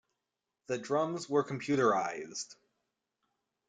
The 0.65 0.79
drums 0.79 1.29
were 1.29 1.43
computerised. 1.47 2.55